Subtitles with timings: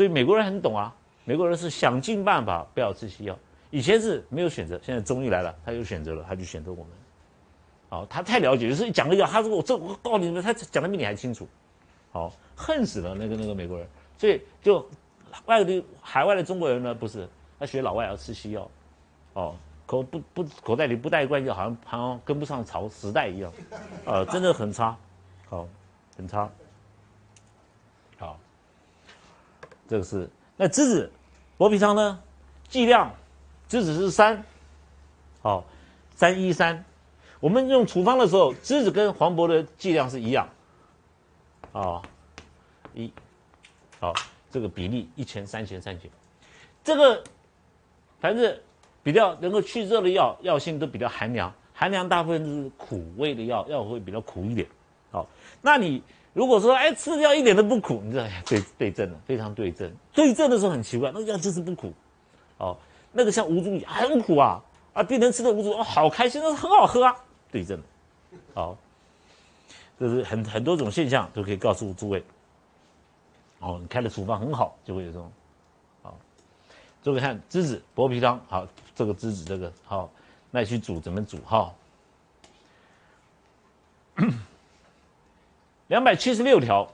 [0.00, 0.90] 所以美国人很懂啊，
[1.26, 3.38] 美国人是想尽办法不要吃西药。
[3.68, 6.86] 以前是没有选择，现在中医来了，他有选择了，他就选择我们。
[7.90, 11.46] 好，他太了解，就是一讲个药，他说我这我告诉你们，他讲的比你还清楚。
[12.12, 13.86] 好，恨死了那个那个美国人，
[14.16, 14.88] 所以就
[15.44, 17.28] 外地海外的中国人呢，不是
[17.58, 18.70] 他学老外要吃西药，
[19.34, 19.54] 哦，
[19.84, 23.52] 口不不口袋里不带罐药，好像好像跟不上朝时代一样，
[24.06, 24.96] 呃，真的很差，
[25.50, 25.68] 好，
[26.16, 26.50] 很差。
[28.18, 28.38] 好，
[29.90, 31.10] 这个是那栀子
[31.58, 32.22] 薄皮汤呢，
[32.68, 33.12] 剂量。
[33.68, 34.44] 栀子是三，
[35.42, 35.64] 好，
[36.14, 36.84] 三一三。
[37.40, 40.48] 我们用处方的时候，栀子跟黄柏的剂量是一样，
[41.72, 42.00] 啊，
[42.94, 43.12] 一，
[43.98, 44.12] 好，
[44.48, 46.08] 这个比例一钱三钱三钱。
[46.84, 47.22] 这个
[48.20, 48.56] 反正
[49.02, 54.68] 比较能够去热的药，药性都比较寒凉，寒凉大部分都是苦味的药，药会比较苦一点。
[55.10, 55.26] 好，
[55.60, 56.00] 那你
[56.32, 59.90] 如果说哎吃药一点都不苦，你知道对对症了，非常对症。
[60.12, 61.92] 对症的时候很奇怪，那药就是不苦，
[62.58, 62.76] 哦。
[63.12, 67.16] 那个像无珠很苦啊，啊，病人吃的无珠哦，好开心，那很好喝啊，
[67.50, 67.82] 对症，
[68.54, 68.76] 好，
[69.98, 72.22] 这是很很多种现象都可以告诉诸位，
[73.58, 75.32] 哦，你开的处方很好，就会有这种，
[76.02, 76.16] 好，
[77.02, 80.08] 诸位看栀子薄皮汤，好，这个栀子这个好，
[80.52, 81.74] 那去煮怎么煮哈？
[85.90, 86.88] 两百七十六条，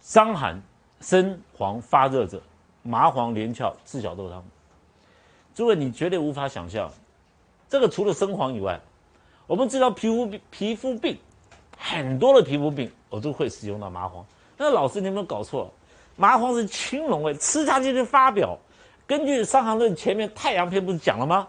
[0.00, 0.62] 伤寒
[1.00, 2.40] 生黄发热者。
[2.82, 4.42] 麻黄连翘赤小豆汤，
[5.52, 6.90] 诸位你绝对无法想象，
[7.68, 8.80] 这个除了生黄以外，
[9.48, 11.18] 我们治疗皮肤病皮肤病
[11.76, 14.24] 很多的皮肤病，我都会使用到麻黄。
[14.56, 15.70] 那老师你有没有搞错？
[16.14, 18.56] 麻黄是青龙哎，吃下去就发表。
[19.04, 21.48] 根据《伤寒论》前面太阳篇不是讲了吗？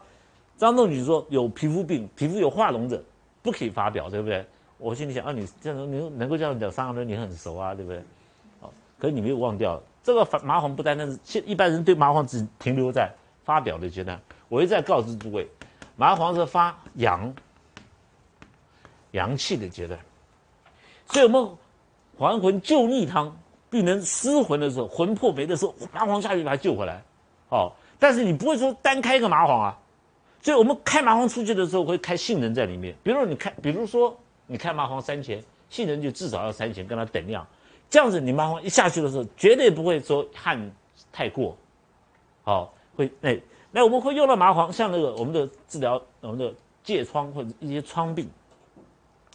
[0.58, 3.02] 张仲景说有皮肤病、皮肤有化脓者
[3.42, 4.45] 不可以发表，对不对？
[4.78, 8.03] 我心里想啊，你这样你能够这样讲《三个人》，你很熟啊，对不对？
[8.59, 9.80] 好，可是你没有忘掉。
[10.03, 13.08] 这个麻黄不单单是现一般人对麻黄只停留在
[13.44, 15.48] 发表的阶段，我一再告知诸位，
[15.95, 17.32] 麻黄是发阳
[19.11, 19.99] 阳气的阶段，
[21.05, 21.48] 所以我们
[22.17, 23.37] 还魂救逆汤，
[23.70, 27.04] 病人失魂的时候，魂魄没的时候，麻黄下去把它救回来，
[27.49, 29.77] 哦，但是你不会说单开一个麻黄啊，
[30.42, 37.46] 所以我们开麻黄出去的时候会开杏仁在里面，比如说你开，比如说你开麻黄三钱，杏仁就至少要三钱，跟它等量。
[37.90, 40.72] 这样子，你麻黄一下去的时候，绝对不会说汗
[41.12, 41.56] 太过，
[42.44, 43.40] 好，会那
[43.72, 46.54] 那我们会用到麻黄，像那个我们的治疗我们的
[46.84, 48.30] 疥疮或者一些疮病，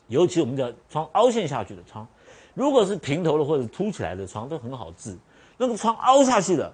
[0.09, 2.07] 尤其我们的疮凹陷下去的疮，
[2.55, 5.17] 如果是平头的或者凸起来的疮都很好治，
[5.57, 6.73] 那个疮凹下去的，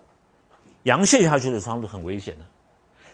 [0.84, 2.44] 阳陷下去的疮都很危险的。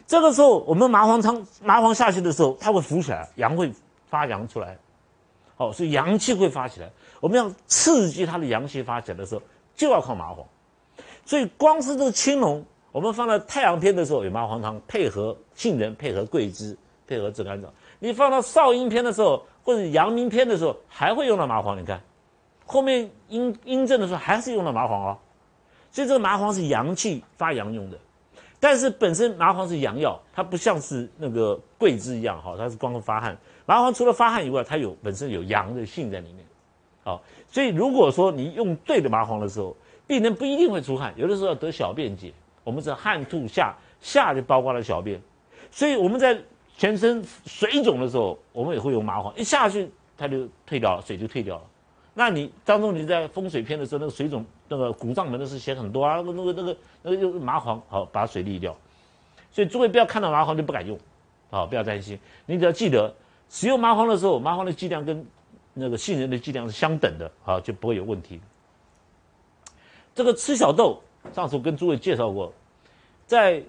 [0.08, 3.70] 这个时候，我们麻黄汤麻黄下去的时候，它会浮起来，阳会
[4.08, 4.74] 发阳出来，
[5.58, 6.91] 哦，所以阳气会发起来。
[7.20, 9.42] 我们要刺激它的阳气发起来的时候，
[9.76, 10.42] 就要靠麻黄。
[11.26, 16.75] 所以光是这个青龙，我们放在太阳篇的时候有麻黄汤，配合杏仁，配合桂枝，
[17.06, 17.69] 配合炙甘草。
[17.98, 21.78] 你放到少阴篇的时候，或者阳明篇的时候，还会用到麻黄。
[21.78, 22.00] 你看，
[22.64, 25.19] 后面阴阴症的时候还是用到麻黄哦。
[25.90, 27.98] 所以这个麻黄是阳气发阳用的，
[28.60, 33.36] 但是本身麻黄是阳药，它不像是那个桂枝一样哈，它是光发汗。
[33.66, 36.44] 麻黄除了发汗以外，它有本身有阳的性在里面。
[37.04, 39.76] 好，所以如果说你用对的麻黄的时候，
[40.06, 42.32] 病人不一定会出汗，有的时候要得小便解。
[42.64, 45.20] 我们是汗吐下，下就包括了小便，
[45.70, 46.38] 所以我们在
[46.76, 51.62] 全身水肿的时候，我们也会用麻黄，一下去它就退掉了，水就退掉了。
[52.19, 58.77] 那你张仲景在风水篇的时候，那个水肿那个骨胀门的事写很多啊，那个那个那个用麻黄好把水沥掉。
[59.53, 60.99] 所以诸位不要看到麻黄就不敢用，
[61.49, 63.15] 好不要担心，你只要记得
[63.49, 65.25] 使用麻黄的时候，麻黄的剂量跟。
[65.81, 68.41] 那个杏仁的剂量是相等的，好就不会有问题。
[70.12, 71.00] 这个吃小豆，
[71.33, 72.53] 上次我跟诸位介绍过，
[73.29, 73.62] 在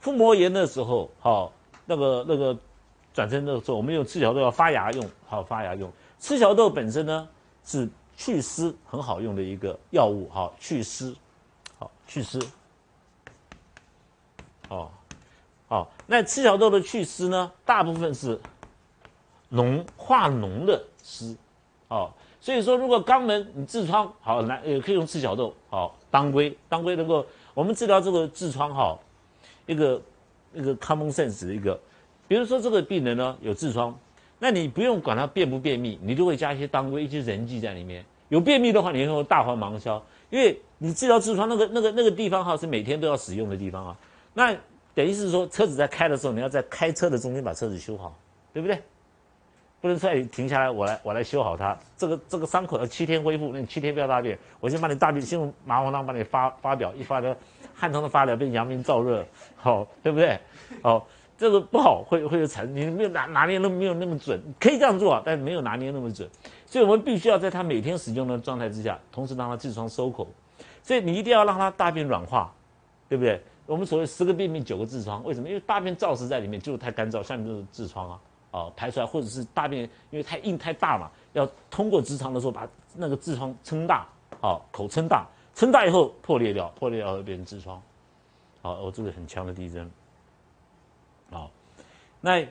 [0.00, 1.52] 腹膜炎的时候，好
[1.84, 2.58] 那个那个
[3.14, 5.88] 转成的时候，我们用吃小豆要发芽用，好发芽用。
[6.18, 7.28] 吃小豆本身呢
[7.66, 11.14] 是祛湿很好用的一个药物，好祛湿，
[11.78, 12.40] 好祛湿，
[14.70, 14.88] 哦，
[15.68, 18.40] 好那赤小豆的祛湿呢，大部分是
[19.52, 20.82] 脓化脓的。
[21.02, 21.36] 湿，
[21.86, 22.10] 哦，
[22.40, 27.24] 所以说如果肛门你痔疮好来也可以用赤小豆，好当归，当归能够
[27.54, 28.98] 我们治疗这个痔疮哈，
[29.66, 30.02] 一个
[30.52, 31.78] 一个 common sense 的一个，
[32.26, 33.96] 比如说这个病人呢有痔疮，
[34.38, 38.04] 那你不用管它便不便秘，你就会加一些当归一些人剂在里面。
[38.28, 43.96] 有便秘的话，你用大黄芒硝，因为你治疗痔疮那个那个那个地方哈是每天都要使用的地方啊，
[44.34, 44.54] 那
[44.94, 48.18] 等于是说车子在开的时候，你要在开车的中间把车子修好，
[48.52, 48.78] 对不对？
[49.78, 51.78] 不能说停下来，我来我来修好它。
[51.96, 57.36] 这个这个伤口要七天恢复，那你七天不要大便，我先把你大便先用麻黄汤把你发发表，一发的
[57.74, 59.24] 汗通的发了，变阳明燥热，
[59.54, 60.40] 好对不对？
[60.82, 61.06] 好，
[61.38, 66.28] 这个不好，会会有产你没有拿拿捏那没有那么准，可以这样做，但是没有拿捏那么准，
[66.64, 70.26] 所以我们必须要在他每天使用的状态之下，同时让他痔疮收口，
[70.82, 72.52] 所以你一定要让他大便软化，
[73.08, 73.40] 对不对？
[73.66, 75.48] 我们所谓十个便秘九个痔疮，为什么？
[75.48, 78.20] 因为大便燥湿在里面，就是太干燥，下面就是痔疮啊，
[78.52, 84.06] 哦，排出来或者是大便因为太硬太大嘛，要通过直肠的时候把那个痔疮撑大，
[84.40, 87.82] 好口撑大，撑大以后破裂掉，破裂掉会变成痔疮，
[88.62, 89.90] 好，我这个很强的地针，
[91.30, 91.50] 好，
[92.20, 92.46] 那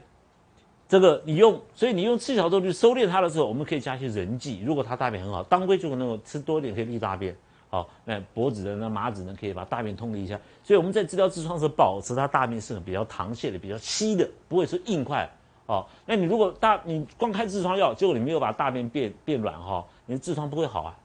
[0.87, 7.35] 这个你用，所以你用赤小豆去收敛它的时候，我们可以加一些人剂，如果它大便很好，当归就可能够吃多一点可以利大便。
[7.67, 10.39] 好，那脖子的那麻子呢，可以把大便通理一下。
[10.63, 15.29] 所以我们在治疗痔疮时，保持它大便是比较溏泻的、比较稀的，不会说硬块。
[15.65, 20.95] 哦，那你如果大你光开痔疮药，结果你没有把大便变变软哈，你的痔疮不会好啊。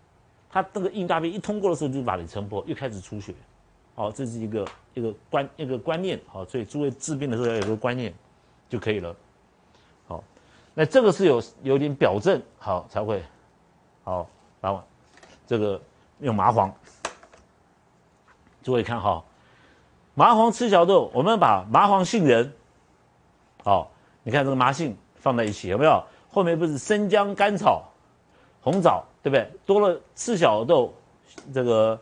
[0.51, 3.35] 它那个硬大便一通过的时候，就把你撑破，又开始出血。
[3.95, 6.21] 好，这是一个一个观一个观念。
[6.27, 8.13] 好，所以诸位治病的时候要有个观念
[8.69, 9.15] 就可以了。
[10.07, 10.25] 好，
[10.75, 13.23] 那这个是有有点表证好才会
[14.05, 14.29] 好，
[14.61, 14.85] 把
[15.47, 15.81] 这个。
[16.23, 16.71] 用麻黄，
[18.63, 19.25] 诸位看哈，
[20.13, 22.53] 麻黄赤小豆，我们把麻黄、杏仁，
[23.65, 23.91] 好，
[24.23, 26.05] 你看这个麻杏放在一起有没有？
[26.29, 27.91] 后面不是生姜、甘草、
[28.61, 29.51] 红枣，对不对？
[29.65, 30.93] 多了赤小豆，
[31.55, 31.99] 这个、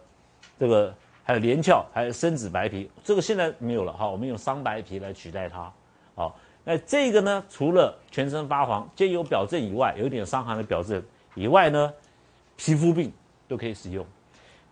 [0.58, 0.92] 这个
[1.28, 5.70] 还有连翘，还有生紫白皮，这个现在没有了哈，我们用桑白皮来取代它。
[6.16, 6.34] 好，
[6.64, 11.00] 那这个呢，除了全身发黄兼有表症以外，有点伤寒的表症
[11.34, 11.92] 以外呢，
[12.56, 13.12] 皮肤病。
[13.48, 14.04] 都可以使用，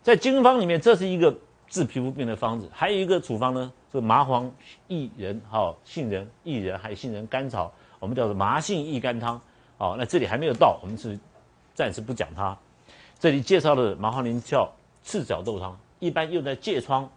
[0.02, 1.34] 在经方里面，这是一个
[1.66, 2.68] 治皮肤病的方子。
[2.70, 4.52] 还有一个处方呢，是麻黄、
[4.86, 9.40] 薏仁、哈杏仁、薏仁，还有杏仁、甘草，我们叫做麻杏薏甘汤。
[9.78, 11.18] 好，那这里还没有到，我们是
[11.74, 12.54] 暂时不讲它。
[13.18, 14.70] 这里介绍的麻黄连翘
[15.02, 17.08] 赤脚豆汤，一般用在疥疮，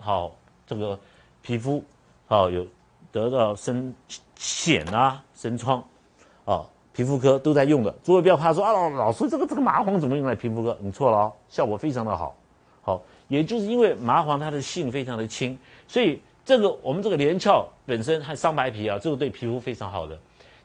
[0.00, 0.34] 好
[0.66, 0.98] 这个
[1.42, 1.82] 皮肤
[2.26, 2.66] 好有
[3.12, 3.94] 得到生
[4.36, 5.82] 癣啊、生疮，
[6.44, 6.64] 啊。
[6.90, 10.76] 皮肤科都在用的，诸位不要怕说啊，老老师这个这个麻黄怎么用在皮肤科？
[10.80, 12.34] 你错了哦，效果非常的好，
[12.82, 15.56] 好，也就是因为麻黄它的性非常的轻，
[15.86, 20.18] 所以这个我们这个连翘本身和桑白皮啊，这个对皮肤非常好的。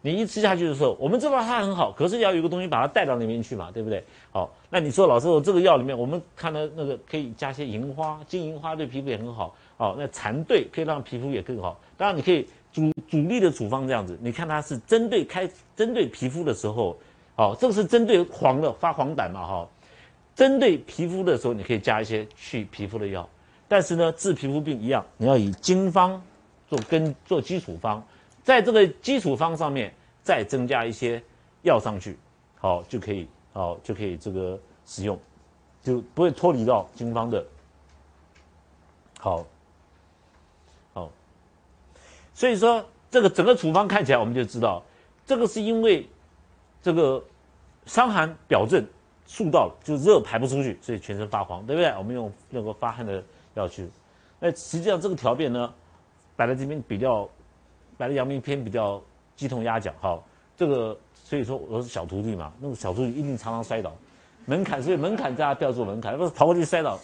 [0.04, 4.04] 你一吃下去的时候，我们知道它很好，可是要有个东西把它带到那边去嘛，对不对？
[4.32, 12.48] 好，那你说老师，我这个药里面我们看到那个可以加些银花，金银花对皮肤也很好，好，那蚕对可以让皮肤也更好，当然你可以。
[12.74, 16.98] 主主力的处方这样子，你看它是针对开针对皮肤的时候，
[17.36, 19.70] 好，这个是针对黄的发黄疸嘛哈，
[20.34, 23.30] 针对皮肤的时候，你可以加一些去皮肤的药，
[23.68, 26.20] 但是呢，治皮肤病一样，你要以经方
[26.68, 28.04] 做根做基础方，
[28.44, 31.22] 在这个基础方上面再增加一些
[31.64, 32.18] 药上去，
[32.60, 35.18] 好就可以好就可以这个使用，
[35.82, 37.44] 就不会脱离到经方的，
[39.20, 39.46] 好。
[40.94, 41.10] 好
[42.36, 44.84] 所以说，这个整个处方看起来，我们就知道，
[45.26, 46.08] 这个是因为
[46.82, 47.24] 这个
[47.86, 48.86] 伤寒表症
[49.26, 51.90] 速到了，就热排不出去，所以全身发黄，对不对？
[51.98, 53.24] 我们用那个发汗的
[53.54, 53.90] 药去。
[54.40, 55.74] 那实际上这个条便呢，
[56.36, 57.30] 摆在这边比较，
[58.04, 59.02] 摆在阳明篇比较
[59.38, 59.96] 鸡同鸭讲。
[60.02, 60.22] 好，
[60.58, 63.94] 这个所以说我是小徒弟嘛，那个小徒弟一定常常摔倒，
[64.46, 67.00] 门槛所以门槛大家不要做门槛，不是跑过去摔倒，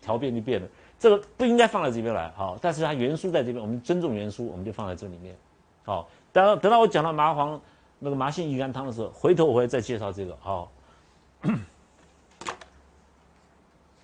[0.00, 0.66] 条便就变了。
[0.98, 5.36] 这个不应该放在这边来，好，但是它原书在这边，我们尊重原书，我们就放在这里面，
[5.84, 6.08] 好。
[6.32, 7.60] 等等到我讲到麻黄
[7.98, 10.70] 那个麻杏益肝汤的时候，回头我会再介绍这个，好。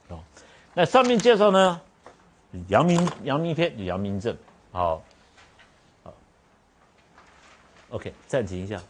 [0.08, 0.22] 好，
[0.74, 1.80] 那上面介绍呢，
[2.68, 4.36] 阳明阳明篇阳明症，
[4.72, 5.02] 好
[7.94, 8.82] ，OK，暂停一下。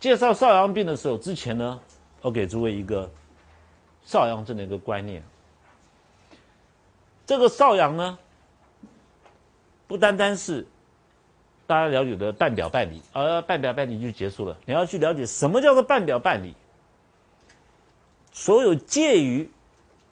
[0.00, 1.80] 介绍少阳病的时候，之前呢，
[2.22, 3.08] 我给诸位一个。
[4.02, 5.22] 少阳症的一个观念，
[7.26, 8.18] 这个少阳呢，
[9.86, 10.66] 不单单是
[11.66, 14.56] 大家了解的半表半里，而半表半里就结束了。
[14.64, 16.54] 你要去了解什么叫做半表半里，
[18.32, 19.48] 所有介于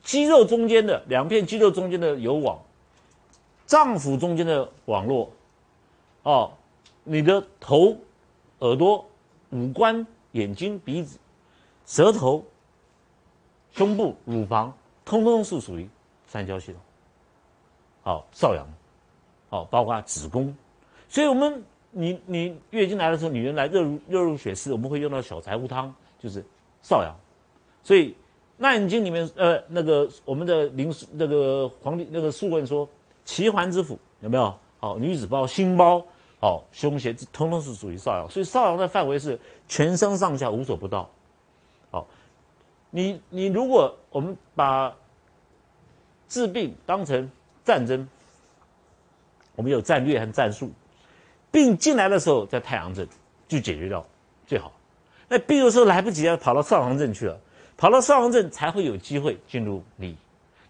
[0.05, 2.63] 肌肉中间的两片肌肉中间的有网，
[3.69, 5.31] 脏腑中间的网络，
[6.23, 6.51] 哦，
[7.05, 7.95] 你的头、
[8.61, 9.07] 耳朵、
[9.51, 11.19] 五官、眼睛、鼻子、
[11.85, 12.43] 舌头。
[13.73, 14.73] 胸部、乳房，
[15.05, 15.89] 通通是属于
[16.27, 16.81] 三焦系统。
[18.03, 18.67] 好，少阳，
[19.51, 20.53] 好，包括子宫。
[21.09, 26.43] 所以，我们你你月经来的时候，女人来热如热如血丝，我们会用到小柴胡汤，就是
[26.83, 27.15] 少阳。
[27.85, 28.09] 所以
[28.57, 32.89] 《纳言经》里面，呃，那个我们的林那个皇帝那个素问说，
[33.29, 34.59] 奇环之府有没有？
[34.81, 36.03] 好，女子包心包，
[36.41, 38.31] 哦，胸胁，通通是属于少阳。
[38.31, 41.11] 所以少阳的范围是全身上下无所不到。
[41.91, 42.07] 好，
[42.89, 44.97] 你你如果我们把
[46.27, 47.31] 治病当成
[47.67, 48.09] 战争，
[49.55, 50.73] 我们有战略和战术，
[51.51, 53.07] 病进来的时候在太阳镇
[53.47, 54.03] 就解决掉
[54.47, 54.73] 最好。
[55.29, 57.39] 那病的时候来不及了，跑到少阳镇去了，
[57.77, 60.17] 跑到少阳镇才会有机会进入你。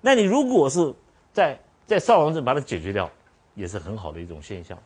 [0.00, 0.92] 那你如果是
[1.32, 1.56] 在
[1.88, 3.10] 在少阳镇把它解决掉，
[3.54, 4.78] 也是很好的一种现象。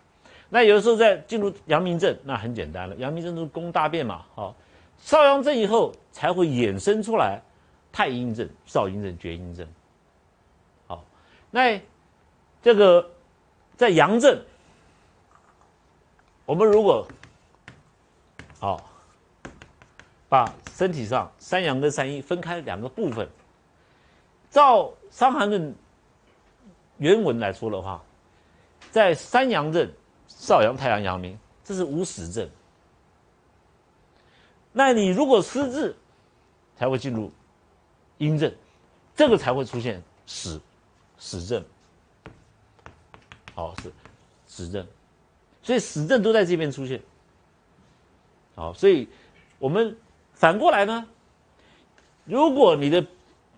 [0.49, 4.54] 那有的时候在进入阳明镇，那很简单了，阳明镇都是攻大便嘛，好，
[5.00, 7.42] 少阳镇以后才会衍生出来
[7.90, 9.66] 太阴症、少阴症、厥阴症。
[10.87, 11.04] 好，
[11.50, 11.80] 那
[12.62, 13.11] 这个
[13.76, 14.40] 在阳镇，
[16.47, 17.04] 我们如果
[18.61, 18.88] 好
[20.28, 23.28] 把身体上三阳跟三阴分开两个部分，
[24.50, 25.73] 照《伤寒论》
[26.99, 28.02] 原文来说的话，
[28.90, 29.92] 在三阳镇，
[30.28, 32.49] 少阳、太阳、阳明，这是无实症。
[34.72, 35.96] 那你如果失智，
[36.76, 37.30] 才会进入
[38.18, 38.52] 阴症，
[39.14, 40.61] 这个才会出现死
[41.18, 41.64] 死症。
[43.54, 43.92] 好，是
[44.46, 44.87] 死症，
[45.62, 47.02] 所以死症都在这边出现。
[48.54, 49.08] 好，所以
[49.58, 49.96] 我们
[50.32, 51.06] 反过来呢，
[52.25, 53.04] 如果你的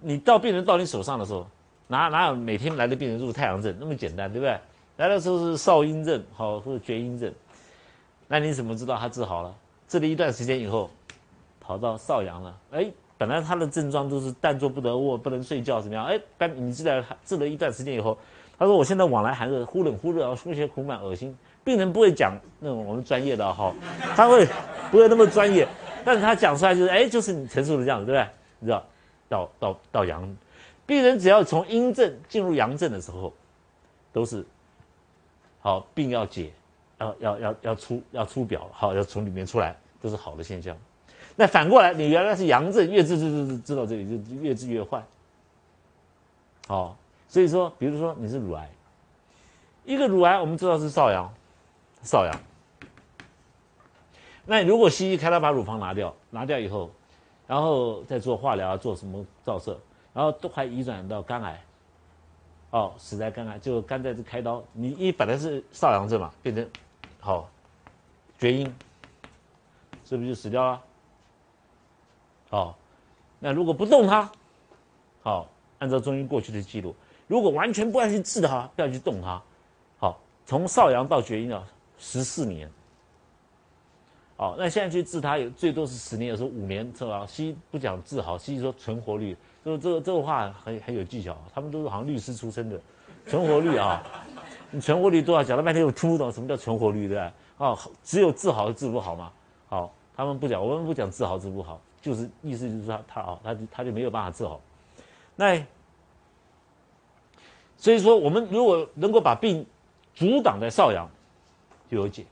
[0.00, 1.46] 你到病人到你手上的时候，
[1.86, 4.58] 哪哪有每天来的病人入太阳症那么简单，对不对？
[4.96, 7.32] 来的时候是少阴症，好或者厥阴症，
[8.28, 9.54] 那你怎么知道他治好了？
[9.88, 10.88] 治了一段时间以后，
[11.60, 16.04] 跑到少阳了，哎，本来他的症状都是但坐不得卧，不能睡觉，怎么样？
[16.06, 18.16] 哎，但你治了治了一段时间以后，
[18.58, 21.36] 他说我现在往来寒热，忽冷忽热，呼吸苦满，恶心。
[21.64, 23.74] 病人不会讲那种我们专业的哈，
[24.14, 24.46] 他会
[24.90, 25.66] 不会那么专业？
[26.04, 28.28] 但是他讲出来就是，哎，就是你陈述的这样子，对不对？
[28.60, 28.84] 你知道，
[29.28, 30.36] 到到到阳，
[30.86, 33.32] 病人只要从阴症进入阳症的时候，
[34.12, 34.44] 都是。
[35.60, 36.52] 好，病要解，
[36.98, 40.76] 要要要要出要出表，好要从里面出来，都是好的现象。
[41.36, 45.02] 那反过来，你原来是阳症，越治治治治到这里就越治越坏。
[46.66, 46.96] 好，
[47.28, 48.70] 所以说，比如说你是乳癌，
[49.84, 51.32] 一个乳癌我们知道是少阳，
[52.02, 52.40] 少阳。
[54.44, 56.90] 那如果西医开刀把乳房拿掉，拿掉以后，
[57.46, 59.80] 然后再做化疗，做什么照射，
[60.14, 61.62] 然后都还移转到肝癌。
[62.70, 66.68] 哦，死在肝癌，就肝在这开刀，你一本来是少阳症嘛，变成
[67.20, 67.48] 好
[68.36, 68.74] 厥阴，
[70.04, 70.82] 是不是就死掉了？
[72.50, 72.76] 好，
[73.38, 74.28] 那如果不动它，
[75.22, 76.96] 好，按照中医过去的记录，
[77.28, 79.40] 如果完全不要去治它，不要去动它，
[79.98, 81.64] 好，从少阳到厥阴啊，
[81.96, 82.68] 十四年。
[84.36, 87.24] 好，那现在去治它有最多是十年，有时候五年，是吧？
[87.24, 89.36] 西医不讲治好，西医说存活率。
[89.64, 92.78] 这这这个话很很有技巧，他们都是好像律师出身的，
[93.26, 94.02] 存活率啊，
[94.70, 95.42] 你存活率多少？
[95.42, 97.32] 讲了半天我听不懂什么叫存活率，对吧？
[97.56, 99.32] 哦，只有治好治不好嘛。
[99.66, 104.60] 好，他们不讲，我们不讲治好治不好，就是意思就是说他啊，他他就没有办法治好。
[105.34, 105.64] 那
[107.78, 109.66] 所以说，我们如果能够把病
[110.14, 111.08] 阻挡在少阳，
[111.90, 112.26] 就有解。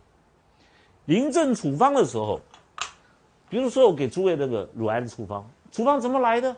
[1.07, 2.39] 临症处方的时候，
[3.49, 6.55] 比如说我给诸位那个乳癌的处方，处方怎么来的？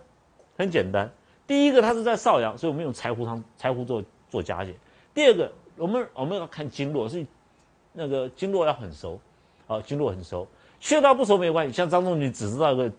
[0.56, 1.11] 很简单，
[1.46, 4.75] 第一个它是在少阳，所以我们用柴胡汤、柴胡做做加减。
[5.12, 7.26] 第二个，我们我们要看经络，是
[7.92, 9.20] 那个经络要很熟，
[9.66, 10.46] 好，经络很熟，
[10.80, 11.73] 穴道不熟没有关系。
[11.73, 12.92] 像张仲景只知道一个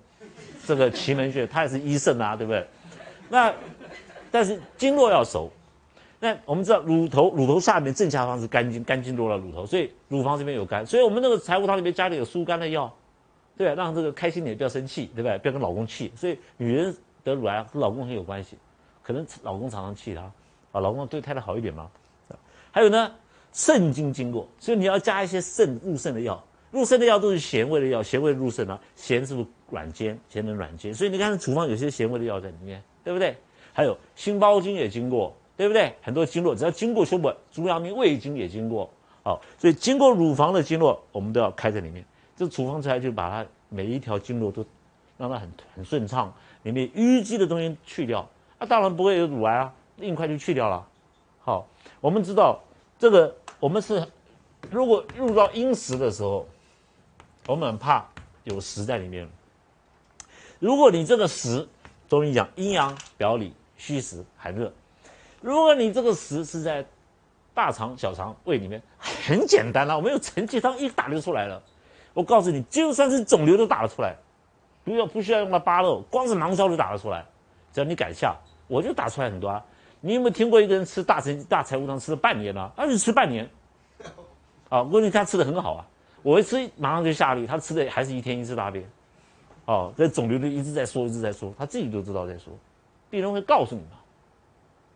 [0.66, 2.66] 这个奇门穴，他也是医圣啊，对不对？
[3.30, 3.54] 那
[4.32, 5.52] 但是经络要熟。
[6.20, 12.94] 那我们知道乳头乳头下面正下方是肝经，肝经络了乳头，所以乳房这边有肝，所以我们那个柴胡汤里面加点有疏肝的药，
[13.58, 15.38] 对让这个开心点，不要生气，对不对？
[15.38, 16.12] 不要跟老公气。
[16.16, 16.96] 所以女人。
[17.26, 18.56] 得乳癌和老公很有关系，
[19.02, 20.22] 可能老公常常气她，
[20.72, 21.90] 啊，老公对太太好一点吗？
[22.72, 23.12] 还有呢，
[23.52, 26.42] 肾经经过，所以你要加一些肾入肾的药，
[26.72, 33.36] 入肾的药都是咸味的药，咸味入肾啊，咸是不是软坚，咸能软坚，所以你看处方有些咸味的药在里面，对不对？
[33.74, 35.94] 还有心包经也经过，对不对？
[36.02, 38.90] 很多经络只要经过胸部，足阳明胃经也经过，
[39.24, 42.06] 好，所以经过乳房的经络我们都要开在里面，
[42.36, 44.66] 这处方出来就把它每一条经络都
[45.18, 46.34] 让它很很顺畅。
[46.64, 50.88] 里面淤积的东西去掉，啊，当然不会有乳癌啊，硬块就去掉了。
[51.44, 51.68] 好，
[52.02, 52.60] 我们知道
[52.98, 54.08] 这个，我们是
[54.72, 56.48] 如果入到阴时的时候，
[57.46, 58.04] 我们很怕
[58.46, 59.30] 有食在里面。
[60.58, 61.68] 如果你这个食，
[62.10, 64.74] 中医讲阴阳表里虚实寒热，
[65.40, 66.84] 如果你这个食是在
[67.54, 71.62] 大肠、小肠、胃里面，很简单了，我们用承气汤一打就出来了。
[72.16, 74.16] 我告诉你，就算是肿瘤都打得出来。
[74.86, 77.26] 不要不需要用到八肉，光是芒硝就打得出来。
[77.74, 78.34] 只要你敢下，
[78.68, 79.62] 我就打出来很多啊。
[80.00, 82.72] 你有没有听过一个人吃大陈大柴胡汤吃了半年呢？
[82.78, 83.50] 他就吃半年，
[84.70, 85.86] 啊，问题他吃的很好啊，
[86.22, 88.88] 我一吃马上就下痢，他吃的还是一天一次大便，
[89.66, 92.54] 哦，这肿瘤就一直在说，一直在说，他自己都知道在说，
[93.10, 93.98] 病人会告诉你嘛，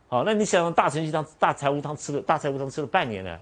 [0.10, 3.40] 好，那你想想大承气汤、大柴胡汤吃了，大柴胡汤吃了半年呢，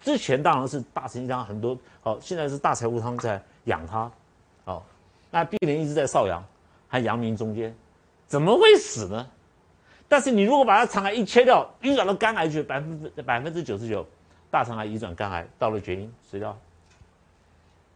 [0.00, 4.10] 之前当然是大承气汤很多，好，现在是大柴胡汤在养他，
[4.64, 4.84] 好，
[5.34, 6.40] 那病人一直在少阳
[6.88, 7.74] 和阳明中间，
[8.28, 9.28] 怎么会死呢？
[10.06, 14.06] 但是你如果把它肠癌一切掉，移转到肝癌去，百分之百分之九十九，
[14.48, 16.56] 大肠癌移转肝癌，到了绝阴死掉，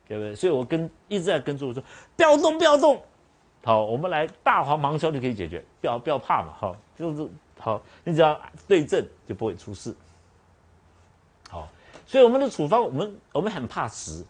[0.09, 0.35] 对不对？
[0.35, 1.81] 所以我跟一直在跟住我说，
[2.17, 3.01] 不要动，不要动。
[3.65, 7.29] 好，我们来大黄芒硝就可以解决，不要不要怕嘛，好，就是
[7.61, 9.95] 好，你只要对症就不会出事。
[11.49, 11.69] 好，
[12.05, 14.25] 所以我们的处方，我们我们很怕实，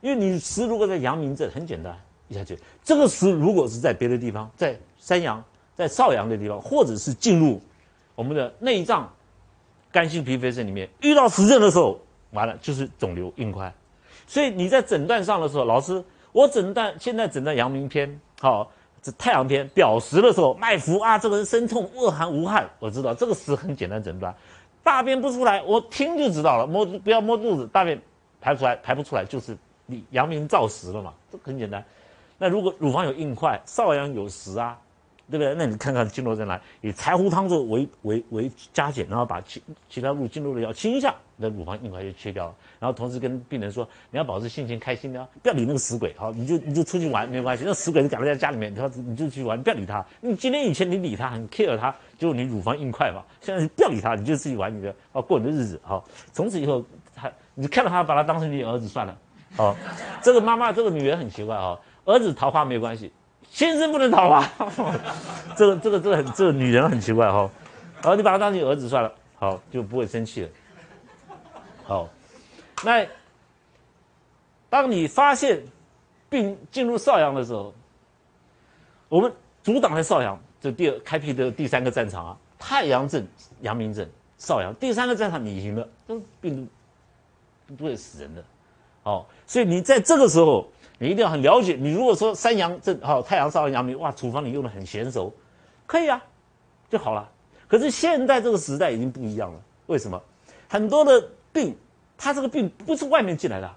[0.00, 1.96] 因为你实如果在阳明症很简单，
[2.32, 5.42] 下去这个实如果是在别的地方，在山阳。
[5.74, 7.58] 在少阳的地方，或者是进入
[8.14, 9.10] 我们的内脏、
[9.90, 11.98] 肝、心、脾、肺、肾里面，遇到实症的时候，
[12.32, 13.72] 完了就是肿瘤硬块。
[14.26, 18.70] 所以你在诊断上的时候，老师，我诊断现在诊断阳明篇，好，
[19.00, 24.32] 这太阳篇表实的时候，脉浮啊，这个人身痛，恶寒无汗，我知道这个实很简单诊断。
[24.84, 27.98] 大便不出来，我听就知道了，摸不要摸肚子，大便
[28.42, 31.82] 排不出来，排不出来就是你阳明燥实了嘛，这很简单。
[32.42, 34.76] 那如果乳房有硬块，少阳有实啊。
[35.30, 35.54] 对不对？
[35.54, 36.60] 那你看看经络在哪？
[36.82, 42.54] 以柴胡汤做为为为加减，然后把其其他入经络的药清一下，那乳房硬块就切掉了。
[42.78, 46.12] 然后同时跟病人说，你要保持心情开心的，不要理那个死鬼。
[46.18, 47.64] 好，你就你就出去玩没关系。
[47.64, 50.04] 那死鬼你赶在家里面，他你就去玩，不要理他。
[50.20, 53.22] 你今天以前你理他很 care 他，就你乳房硬块嘛。
[53.40, 55.80] 现在不要理他，你就自己玩你的，哦，过你的日子。
[55.82, 56.84] 好，从此以后
[57.14, 59.16] 他你看到他把他当成你儿子算了。
[59.56, 59.74] 好，
[60.20, 63.12] 这个妈妈这个女人很奇怪哈，儿子桃花没关系。
[63.50, 64.48] 先生不能桃花！
[65.56, 67.50] 这个、这个、这个很，这个女人很奇怪哈。
[68.00, 70.48] 好，你把他当你儿子算了，好就不会生气了。
[71.84, 72.08] 好，
[72.82, 73.06] 那
[74.70, 75.62] 当你发现
[76.30, 77.74] 病进入少阳的时候，
[79.10, 79.30] 我们
[79.62, 83.26] 阻挡在少阳，这第二开辟的第三个战场啊，太阳症、
[83.60, 86.66] 阳明症、少阳，第三个战场你赢了，这病
[87.68, 88.42] 毒不会死人的。
[89.02, 90.66] 好，所以你在这个时候。
[90.98, 91.76] 你一定要很了解。
[91.76, 95.34] 你如果说三阳症好，太阳少阳阳明，哇，处方你用的很娴熟，
[95.84, 96.22] 可以啊，
[96.88, 97.28] 就好了。
[97.66, 99.60] 可是现在这个时代已经不一样了。
[99.86, 100.22] 为什么？
[100.68, 101.20] 很多的
[101.52, 101.76] 病，
[102.16, 103.68] 他这个病不是外面进来的，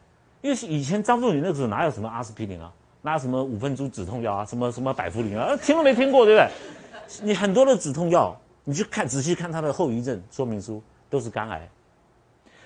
[0.41, 7.25] 因为以前张仲景那时候哪有什么阿司匹林啊，哪有什么五分钟止痛药啊，什么什么百服灵啊，听都没听过，对不对？
[7.25, 11.67] 你很多的止痛药，你去看仔细看它的后遗症说明书，都是肝癌。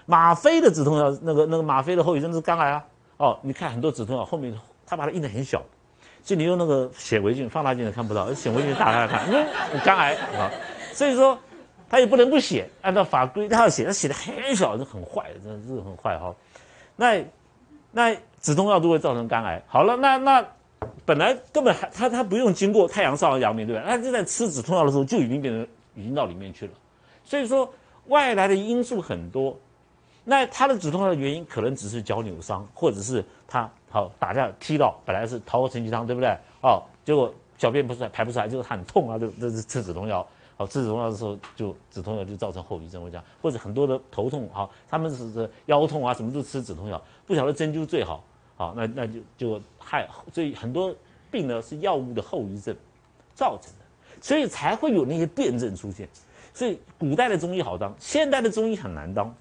[0.10, 2.84] 吗啡的止痛药，那个那个吗啡的后遗症是肝癌啊。
[3.18, 4.52] 哦，你看很多止痛药后面，
[4.84, 5.62] 他把它印的很小，
[6.24, 9.46] 所以你用那个显微镜、放大镜都看不到，显微镜打开来看，嗯，
[9.86, 10.50] 肝癌啊，
[10.94, 11.38] 所以说
[11.88, 16.34] 他也不能不写，按照法规他要写，他写的很小，这很坏，真的是很坏哈。
[16.96, 17.24] 那
[17.92, 19.62] 那止痛药都会造成肝癌。
[19.68, 20.44] 好了，那那
[21.06, 23.84] 本来根本还他他不用经过太阳少阳阳明，对吧？
[23.86, 26.72] 他就在吃止痛药的时候就已经变成已经到里面去了。
[27.24, 27.72] 所以说
[28.08, 29.56] 外来的因素很多。
[30.30, 36.30] 那他的止痛药的原因可能只是脚扭伤，或者是他好打架踢到，本来是桃花承气汤，对不对？
[36.62, 40.26] 哦，结果小便不出来，排不出来，就是很痛啊，就这是吃止痛药。
[40.56, 48.24] 好，吃止痛药的时候，就止痛药就造成后遗症，我讲，或者很多的头痛，好，他们是是腰痛啊，什么都吃止痛药，不晓得针灸最好，
[48.56, 50.94] 好，那那就就害，所以很多
[51.32, 52.76] 病呢是药物的后遗症
[53.34, 56.08] 造成的，所以才会有那些辩证出现。
[56.54, 59.34] 所以古代的中医好当，现代的中医很难当。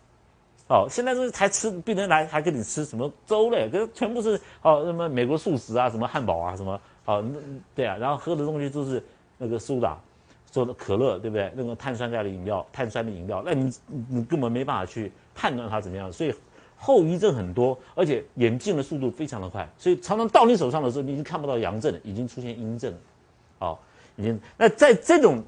[0.68, 3.70] 哦，现在是还吃病人来还给你吃什么粥嘞？
[3.72, 7.24] 这全部是哦什么美国素食啊，什么汉堡啊，什么哦
[7.74, 9.02] 对啊，然后喝的东西都是
[9.38, 9.98] 那个苏打
[10.50, 11.50] 做的可乐，对不对？
[11.56, 13.72] 那个碳酸钙的饮料，碳酸的饮料，那你
[14.08, 16.34] 你根本没办法去判断它怎么样，所以
[16.76, 22.98] 后遗症很多，而且演进的速度非常的快，所以常常到你手上的时候，你已经看不到阳症了，已经出现阴症了，
[23.60, 23.78] 哦，
[24.16, 25.42] 已经那在这种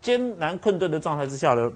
[0.00, 1.72] 艰难困顿的状态之下呢，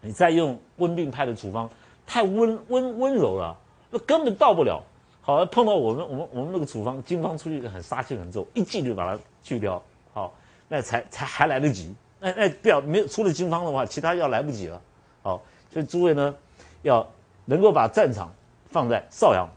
[0.00, 1.70] 你再用温病派的处方。
[2.06, 3.56] 太温温温柔了，
[3.90, 4.82] 那根本到不了。
[5.22, 9.82] 好，碰到我们我们我们那个处方经方出去很杀气很重，一剂就把它去掉。
[10.12, 10.34] 好，
[10.68, 11.94] 那才才还来得及。
[12.20, 14.80] 那那不要没有出了经方的话，其他药来不及了。
[15.22, 15.40] 好，
[15.72, 16.34] 所以诸位呢，
[16.82, 17.06] 要
[17.46, 18.30] 能够把战场
[18.70, 19.48] 放在少阳，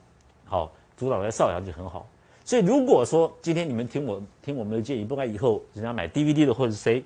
[0.46, 2.08] 好，主导在少阳就很好。
[2.46, 7.04] 所以如果说今天你们听我听我们的建议，不管以后人家买 DVD 的或者谁，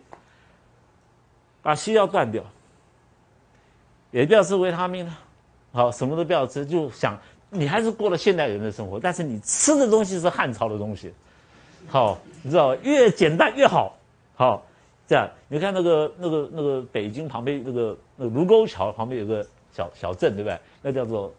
[1.64, 2.44] 把西药断掉，
[4.12, 5.18] 也不要吃维他命了。
[5.72, 7.18] 好，什么都不要吃，就想
[7.50, 11.14] 你还是过了现代人的生活，但是你吃的东西是汉朝的东西，
[11.88, 13.96] 好，你知道越简单越好，
[14.36, 14.64] 好，
[15.08, 20.60] 这样你看那个那个那个北京旁边那个那卢沟桥旁边有个小小镇，对不对？
[20.82, 21.34] 那叫做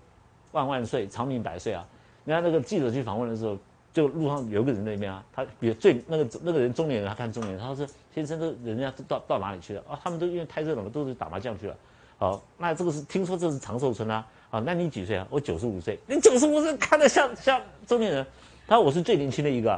[0.53, 1.87] 万万岁，长命百岁啊！
[2.25, 3.57] 你看那个记者去访问的时候，
[3.92, 9.99] 就路上有个人那边啊，他比最那个那个人中年人，他看中年人，他说：“先生，都人家都到到哪里去了啊？
[10.03, 11.77] 他们都因为太热了嘛，都是打麻将去了。
[12.22, 14.24] 好，那这个是听说这是长寿村啊。
[14.48, 15.26] 啊，那你几岁啊？
[15.28, 15.98] 我九十五岁。
[16.06, 18.24] 你九十五岁看着像像中年人。
[18.64, 19.74] 他说我是最年轻的一个，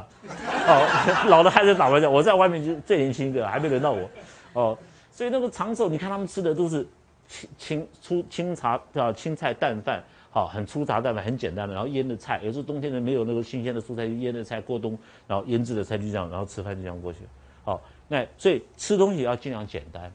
[0.67, 4.07] 哦， 老的还在打麻将，我在外面就最年轻一个，还没轮到我。
[4.53, 4.77] 哦，
[5.11, 6.87] 所以那个长寿，你看他们吃的都是
[7.27, 10.03] 清清粗清茶叫青菜淡饭。
[10.29, 17.21] 好，很粗茶淡饭，很简单的，然后腌的菜，有时候冬天呢没有那个新鲜的蔬菜，就腌的菜过冬，然后腌制的菜就这样，然后吃饭就这样过去。
[17.63, 20.11] 好，那所以吃东西要尽量简单，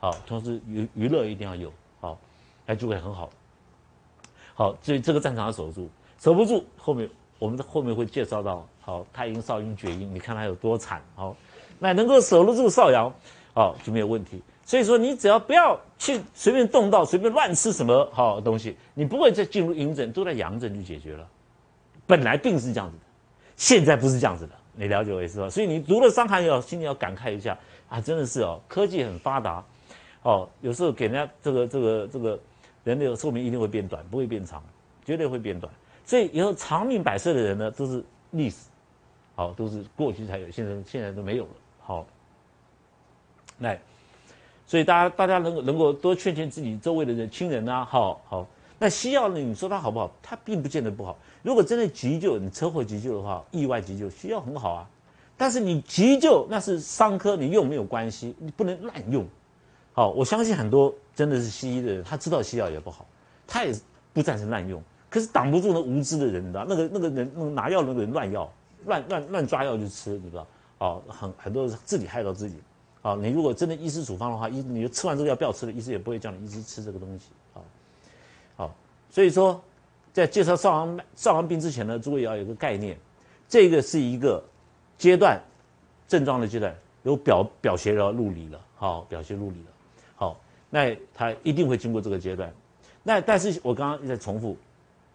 [0.00, 2.18] 好，同时娱娱乐一定要有，好，
[2.66, 3.30] 那就会很好。
[4.54, 7.08] 好，所以这个战场要守住，守不住，后面
[7.38, 11.36] 我们的后面会介绍到，好，太阴少阴厥阴，你看他有多惨，好，
[11.78, 13.12] 那能够守得住少阳，
[13.52, 14.42] 好就没有问题。
[14.64, 21.28] 所以说，你只要不要去随便动到，随便乱吃什么好东西，你不会再进入阴症，都在阳症就解决了。
[22.06, 23.02] 本来病是这样子的，
[23.56, 25.50] 现在不是这样子的，你了解我意思吧？
[25.50, 27.58] 所以你读了《伤寒》要心里要感慨一下
[27.88, 29.64] 啊，真的是哦，科技很发达，
[30.22, 32.38] 哦，有时候给人家这个这个这个
[32.84, 34.62] 人的寿命一定会变短，不会变长，
[35.04, 35.72] 绝对会变短。
[36.04, 38.56] 所以以后长命百岁的人呢，都是历史，
[39.34, 41.50] 好，都是过去才有，现在现在都没有了。
[41.80, 42.06] 好，
[43.58, 43.80] 来。
[44.66, 48.46] 所以大家大家能够能够多劝劝自己周围的人亲人啊，好好。
[48.78, 49.38] 那西药呢？
[49.38, 50.10] 你说它好不好？
[50.22, 51.18] 它并不见得不好。
[51.42, 54.88] 如果真的急救，你车祸急救的话，意外急救，西药很好啊。
[55.36, 59.26] 但是你急救那是伤科，你用没有关系，你不能滥用。
[59.92, 63.06] 好，我相信很多真的是西医的人，他知道西药也不好，
[63.46, 63.74] 他也
[64.12, 64.82] 不赞成滥用。
[65.08, 66.64] 可是挡不住那无知的人，你知道？
[66.68, 68.50] 那个那个人那个拿药那个人乱药，
[68.86, 70.46] 乱乱乱抓药去吃，你知道？
[70.78, 72.56] 哦，很很多自己害到自己。
[73.02, 77.26] 好，你如果真的医师处方的话，医你就吃完这个药不要吃了，医师也不会叫你一直吃这个东西。
[77.52, 77.64] 好，
[78.56, 78.74] 好，
[79.10, 79.60] 所以说，
[80.12, 82.96] 在介绍少阳少阳病之前呢，诸位要有个概念，
[83.48, 84.42] 这个是一个
[84.96, 85.40] 阶段
[86.06, 89.70] 症状的阶段，有表表邪了入里了，好，表邪入里了，
[90.70, 92.50] 那他一定会经过这个阶段。
[93.02, 94.56] 那但是我刚刚在重复，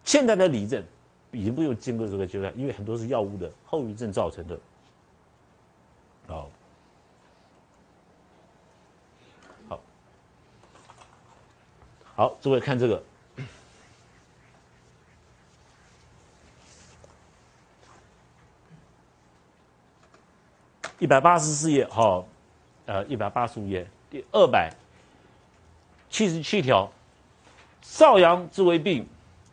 [0.04, 0.84] 现在的里症
[1.32, 4.58] 已经不用经过这个阶段，因为很多是药物的后遗症造成的。
[6.28, 6.48] 好。
[12.18, 13.02] 好，诸位看这个，
[20.98, 22.26] 一百八十四页，好，
[22.86, 24.72] 呃，一百八十五页，第二百
[26.16, 26.90] 七十七条，
[27.82, 29.06] 少阳之为病，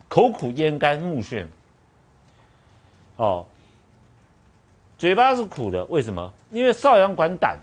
[0.07, 1.45] 口苦咽干目眩。
[3.17, 3.45] 哦，
[4.97, 6.33] 嘴巴是苦的，为什么？
[6.51, 7.59] 因为少阳管胆，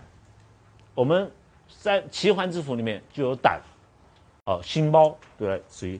[0.93, 1.31] 我们
[1.79, 3.59] 在奇环之腑里面就有胆。
[4.45, 5.99] 哦，心包对，属于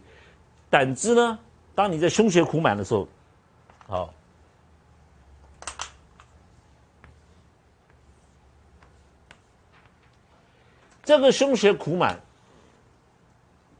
[0.69, 1.39] 胆汁呢。
[1.73, 3.07] 当你在胸胁苦满的时候，
[3.87, 4.13] 好，
[11.03, 12.19] 这个胸胁苦满，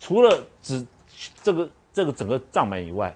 [0.01, 0.83] 除了指
[1.43, 3.15] 这个这个整个胀满以外，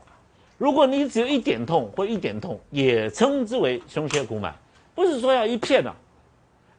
[0.59, 4.55] 如果你只有一点痛或一点痛，也称之为胸胁苦满，
[4.93, 5.93] 不是说要一片的。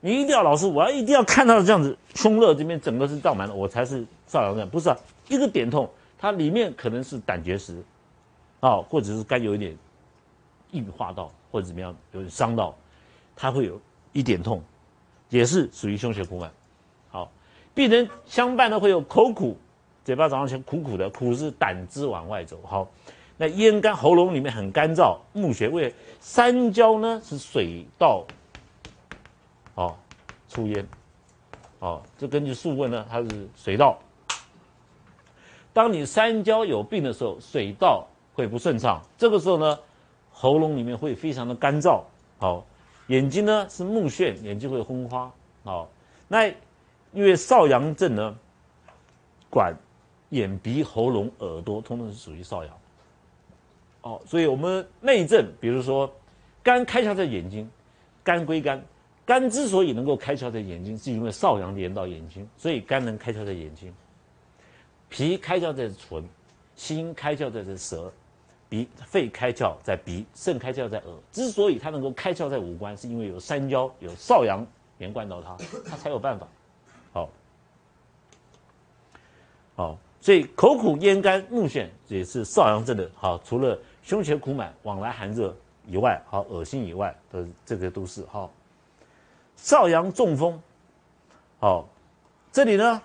[0.01, 4.97] 你一定要老师，我要一定要看到这样子，胸热这边整个是胀满的，我才是少阳症，不是啊？
[5.29, 7.83] 一个点痛，它里面可能是胆结石，
[8.61, 9.77] 啊，或者是肝有一点
[10.71, 12.73] 硬化到，或者怎么样有点伤到，
[13.35, 13.81] 它会有
[14.13, 14.63] 一点痛，
[15.31, 16.53] 也是属于胸胁苦满。
[17.09, 17.29] 好，
[17.75, 19.57] 病人相伴的会有口苦，
[20.07, 22.61] 嘴巴早上起苦苦的，苦是胆汁往外走。
[22.65, 22.89] 好，
[23.37, 28.25] 那咽干，喉咙里面很干燥，目眩，为三焦呢是水道。
[29.75, 29.97] 哦，
[30.49, 30.87] 出烟，
[31.81, 33.99] 哦，这根据素问呢，它是水道。
[35.73, 39.77] 当你三焦有病的时候，水道会不顺畅，这个时候呢，
[40.31, 42.03] 喉咙里面会非常的干燥，
[42.39, 42.65] 好，
[43.09, 45.29] 眼睛呢是目眩，眼睛会昏花，
[45.65, 45.89] 好，
[46.29, 46.47] 那
[47.13, 48.37] 因为少阳症呢，
[49.51, 49.75] 管
[50.31, 52.79] 眼鼻喉咙耳朵，通通是属于少阳，
[54.03, 56.13] 哦，所以我们内症，比如说
[56.63, 57.71] 肝开窍在眼睛，
[58.25, 58.83] 肝归肝。
[59.25, 63.93] 肝之所以能够开窍在眼睛，是因为少阳连到眼睛，所以肝能开窍在眼睛。
[65.09, 66.25] 脾开窍在唇，
[66.77, 68.13] 心开窍在这舌，
[68.69, 71.13] 鼻肺开窍在鼻，肾开窍在耳。
[71.33, 74.65] 之所以它能够开窍在五官，是因为有三焦有少阳
[74.99, 76.47] 连贯到它，它才有办法。
[77.13, 77.29] 好，
[79.75, 83.09] 好，所以口苦咽干目眩也是少阳症的。
[83.15, 85.55] 好，除了胸前苦满、往来寒热
[85.87, 88.51] 以外，好恶心以外的这个都是好。
[89.57, 90.61] 少阳中风，
[91.61, 91.89] 好，
[92.53, 93.01] 这里呢，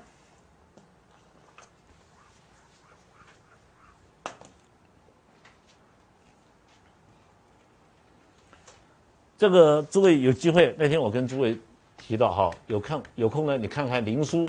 [9.38, 11.58] 这个诸位有机会那天我跟诸位
[11.98, 14.48] 提到哈，有看有空呢，你看看林书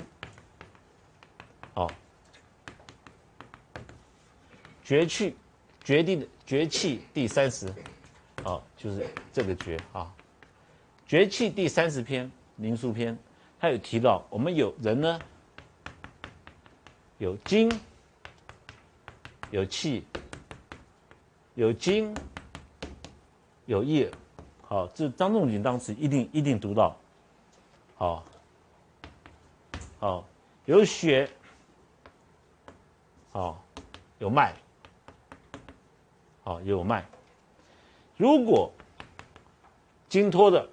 [4.83, 5.35] 绝气
[5.83, 7.73] 决定的绝气第三十，
[8.43, 10.13] 哦，就是这个绝啊，
[11.07, 12.25] 绝气第三十篇
[12.57, 13.17] 《灵枢》篇，
[13.59, 15.19] 他有提到我们有人呢，
[17.17, 17.71] 有精，
[19.51, 20.03] 有气，
[21.55, 22.13] 有精，
[23.65, 24.11] 有液。
[24.61, 26.97] 好，这张仲景当时一定一定读到，
[27.95, 28.25] 好，
[29.99, 30.27] 好
[30.65, 31.29] 有血，
[33.31, 33.63] 好
[34.17, 34.55] 有脉，
[36.43, 37.05] 啊，也有脉。
[38.17, 38.71] 如果
[40.09, 40.69] 筋脱的，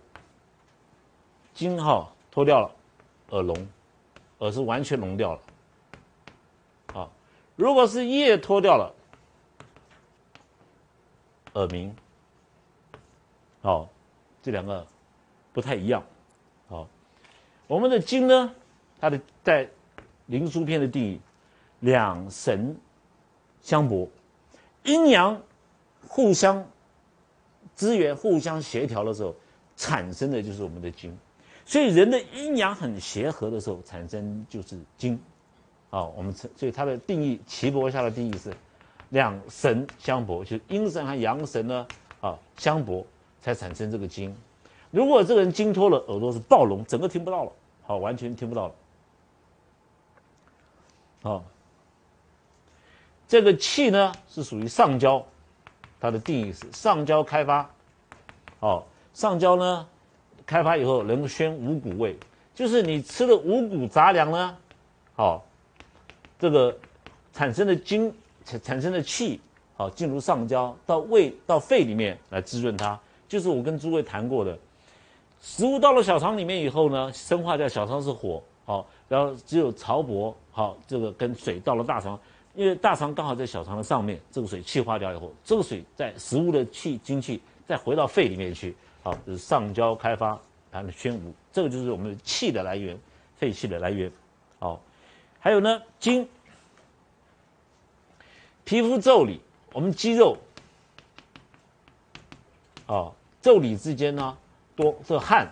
[1.55, 2.71] 筋哈脱掉了，
[3.31, 3.69] 耳聋，
[4.39, 5.41] 耳是完全聋掉了。
[6.93, 7.11] 好，
[7.57, 8.95] 如果是叶脱掉了，
[11.55, 11.95] 耳鸣。
[13.63, 13.89] 好，
[14.43, 14.87] 这两个
[15.53, 16.03] 不太一样。
[16.69, 16.89] 好，
[17.67, 18.55] 我们的经呢，
[19.01, 19.69] 它的在
[20.27, 21.21] 灵枢篇的定义，
[21.81, 22.77] 两神
[23.61, 24.09] 相搏，
[24.85, 25.41] 阴阳
[26.07, 26.67] 互相
[27.75, 29.35] 资源、互相协调的时候，
[29.77, 31.17] 产生的就是我们的精。
[31.65, 35.21] 所以人的阴阳很协和的时候，产生就是精。
[35.91, 38.53] 啊，我们所以它的定义，岐伯下的定义是
[39.09, 41.87] 两神相搏，就是阴神和阳神呢，
[42.21, 43.07] 啊相搏。
[43.43, 44.37] 才产生这个精，
[44.91, 47.53] 如果这个人精脱了，耳朵是暴聋，整个听不到了，
[47.87, 48.75] 好，完全听不到了。
[51.23, 51.45] 好，
[53.27, 55.25] 这个气呢是属于上焦，
[56.01, 57.71] 它的定义是上焦开发，
[58.59, 59.87] 好，上焦呢
[60.47, 62.17] 开发以后能宣五谷味，
[62.55, 64.57] 就是你吃了五谷杂粮呢，
[65.15, 65.45] 好，
[66.39, 66.77] 这个
[67.33, 68.13] 产生的精
[68.45, 69.41] 产产生的气，
[69.77, 72.99] 好进入上焦到胃到肺里面来滋润它。
[73.29, 74.59] 就是我跟诸位谈过的，
[75.41, 82.19] 食物到了小肠里面以后呢，生化掉小肠是火，好，然后只有潮薄，好，这个跟水到了大肠，
[82.55, 90.39] 因为大肠刚好在小肠的上面，这个水气化掉以后，这个水在食物的气精气再回到肺里面去，好，就是上焦开发，
[90.71, 92.99] 然后宣武，这个就是我们的气的来源，
[93.37, 94.11] 肺气的来源，
[94.59, 94.81] 好，
[95.39, 96.29] 还有呢，筋，
[98.65, 99.41] 皮肤腠理，
[99.73, 100.37] 我们肌肉，
[102.87, 103.13] 啊。
[103.43, 104.37] 腠理之间呢，
[104.77, 105.51] 多这汗，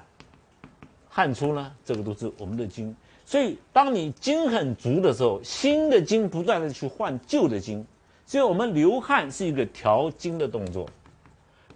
[1.09, 2.95] 汗出呢，这个都是我们的精。
[3.29, 7.85] 所以，当你精很足的时候，新的精不断的去换旧的精。
[8.25, 10.89] 所以我们流汗是一个调经的动作，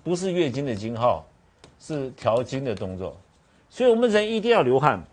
[0.03, 1.23] 不是月经的经哈，
[1.79, 3.15] 是调经的动作。
[3.69, 5.05] 所以我们人一定要流汗。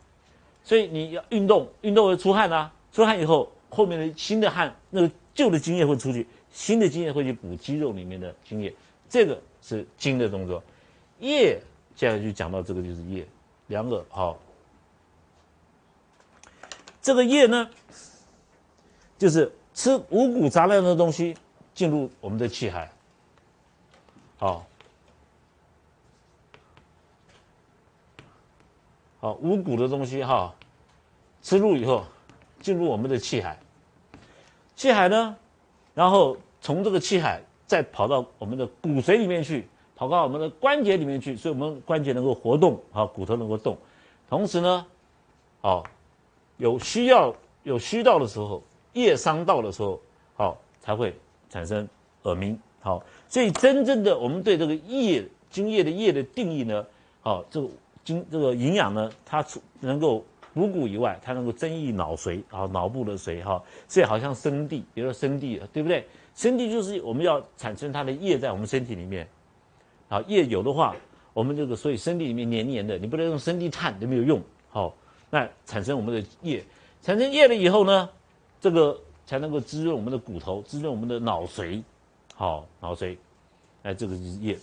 [0.64, 8.74] 所以你要运动，运动会出汗啊，出汗以后，后面的新的汗，那个旧的精液会出去，新的精液会去补肌肉里面的精液，
[9.10, 10.64] 这个是精的动作。
[11.20, 11.60] 液，
[11.98, 13.28] 接下来就讲到这个就是液，
[13.68, 14.40] 两个好。
[17.10, 17.68] 这个液呢，
[19.18, 21.36] 就是吃五谷杂粮的东西
[21.74, 22.92] 进入我们的气海，
[24.38, 24.64] 好，
[29.20, 30.54] 好五谷的东西哈，
[31.42, 32.06] 吃入以后
[32.62, 33.58] 进入我们的气海，
[34.76, 35.36] 气海呢，
[35.96, 39.68] 然后从这个气海再跑到我们的骨髓里面去。
[39.96, 43.76] 跑到我们的关节里面去，所以我们关节能够活动，好，骨头能够动。
[44.30, 44.86] 同时呢，
[45.60, 45.84] 好，
[46.60, 48.62] 有需要有虚到的时候，
[48.94, 50.00] 液伤到的时候，
[50.36, 51.16] 好，才会
[51.50, 51.88] 产生
[52.24, 52.58] 耳鸣。
[52.82, 56.86] 好，所以真正的我们对这个液精液的液的定义呢，
[57.22, 57.68] 好，这个
[58.04, 66.06] 精这个营养呢，它除能够补骨以外，它能够增益脑髓，啊，脑部的髓，哈，所以好像生地，比如说生地，对不对？
[66.36, 69.28] 生地就是我们要产生它的液在我们身体里面。
[70.08, 70.96] 好，液有的话，
[71.34, 74.42] 我们这个所以生地里面黏黏的，你不能用生地炭都没有用。
[74.70, 74.96] 好，
[75.30, 76.64] 那产生我们的液，
[77.02, 78.10] 产生液了以后呢，
[78.60, 81.82] 这个才能够滋润我们的骨头，滋润我们的脑髓。
[82.36, 83.18] 好，脑髓，
[83.84, 84.58] 哎，这个就是液。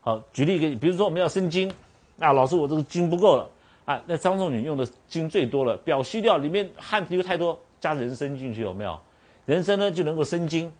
[0.00, 1.72] 好，举例给你，比如说我们要生精，
[2.18, 3.50] 啊，老师我这个精不够了，
[3.84, 8.98] 啊，那张仲景用的精最多了，表虚掉里面汗流太多，加人参进去有没有？
[9.46, 10.70] 人参呢就能够生津，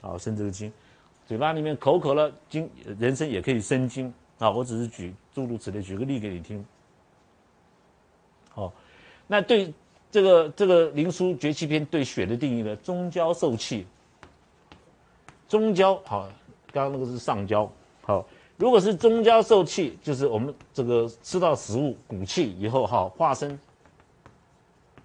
[0.00, 0.72] 好，生这个津。
[1.26, 4.50] 嘴巴里面口渴了，津人参也可以生津啊！
[4.50, 6.64] 我只是举诸如此类，举个例给你听。
[8.50, 8.72] 好，
[9.26, 9.72] 那对
[10.10, 12.76] 这个这个《灵枢·绝气篇》对血的定义呢？
[12.76, 13.86] 中焦受气，
[15.48, 16.30] 中焦好，
[16.72, 17.70] 刚刚那个是上焦
[18.02, 18.26] 好。
[18.56, 23.58] 如果是中焦受气，就是我们这个吃到食物骨气以后哈，化身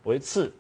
[0.04, 0.52] 为刺，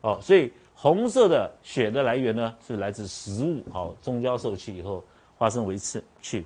[0.00, 0.52] 哦，所以。
[0.78, 5.02] 红色的血的来源呢，是来自食物，好中焦受气以后
[5.38, 6.44] 化身为次气。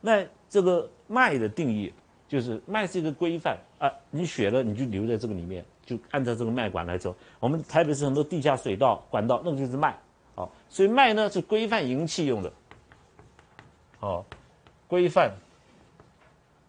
[0.00, 1.92] 那这个脉的定义
[2.28, 7.14] 就是脉是一个规范啊，你血了你就留在这个里面，就按照这个脉管来走。
[7.38, 9.94] 我们台北市很多地下水道管道，那个就是脉，
[10.34, 12.52] 哦，所以脉呢是规范营气用的，
[14.00, 14.24] 哦，
[14.88, 15.30] 规范，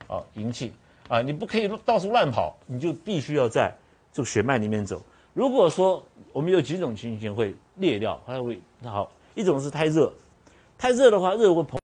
[0.07, 0.73] 哦，营气
[1.07, 3.73] 啊，你不可以到处乱跑，你就必须要在
[4.11, 5.01] 这个血脉里面走。
[5.33, 10.11] 如果说我们有几种情形会裂掉，它会那好，一种是太热，
[10.77, 11.77] 太热的话热会膨。